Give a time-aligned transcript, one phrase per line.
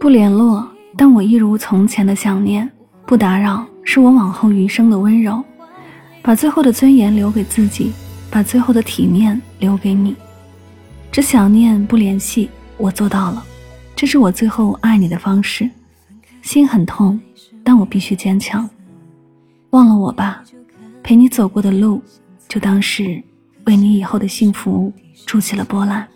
[0.00, 2.64] 不联络，但我一如从前的想念；
[3.04, 5.42] 不打扰，是我往后余生的温柔。
[6.22, 7.92] 把最后的尊严留给自己，
[8.30, 10.14] 把最后的体面留给你。
[11.10, 13.44] 只想念不联系，我做到了。
[13.96, 15.68] 这是我最后爱你的方式。
[16.40, 17.20] 心很痛，
[17.64, 18.68] 但我必须坚强。
[19.70, 20.44] 忘了我吧，
[21.02, 22.00] 陪你走过的路，
[22.48, 23.20] 就当是
[23.66, 24.92] 为你以后的幸福
[25.26, 26.06] 筑起了波澜。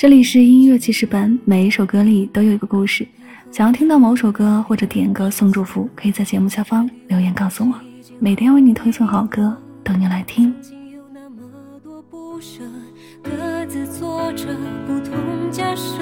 [0.00, 3.06] 这里是音乐记事本，每一首歌里都有一个故事。
[3.52, 7.74] 想要听到某首歌或者点歌送祝福，可以在节目下方留言告诉我。
[8.18, 9.54] 每天为你推送好歌，
[9.84, 10.54] 等你来听。
[13.22, 14.46] 各自做着
[14.86, 15.12] 不同
[15.50, 15.92] 假设，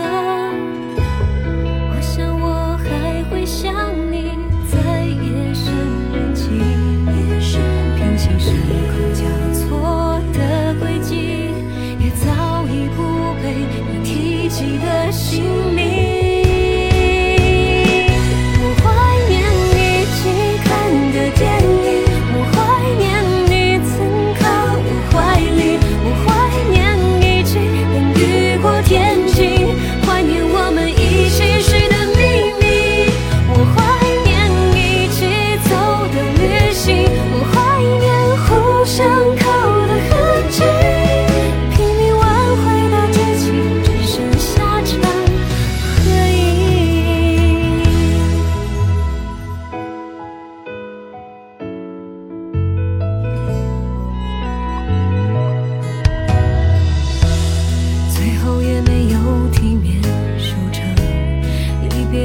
[14.49, 15.88] 起的姓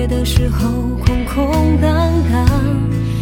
[0.07, 0.69] 的时候
[1.05, 2.47] 空空荡荡，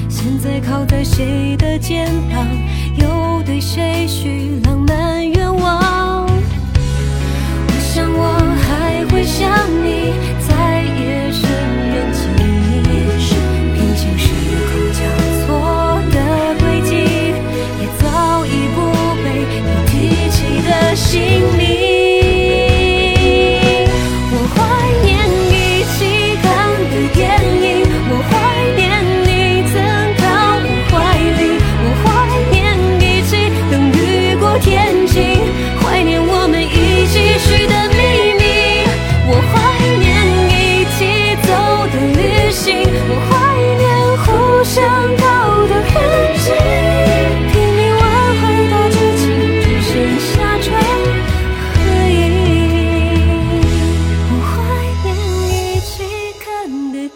[0.09, 2.47] 现在靠在谁的肩膀，
[2.95, 6.25] 又对谁许浪漫愿望？
[6.27, 8.33] 我想我
[8.67, 9.80] 还会想。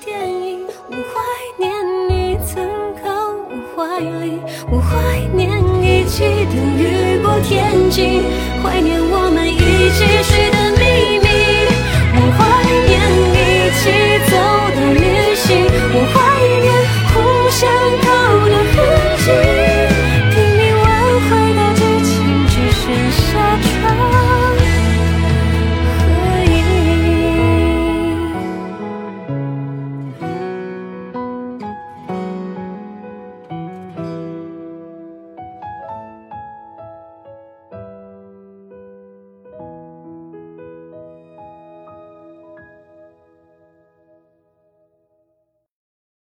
[0.03, 1.21] 电影我怀
[1.57, 1.71] 念
[2.09, 2.65] 你曾
[3.01, 4.39] 靠我怀里
[4.69, 5.49] 我怀念
[5.81, 8.23] 一起等雨过天晴
[8.61, 9.24] 怀念我